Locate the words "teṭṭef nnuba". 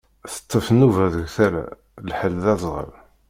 0.33-1.05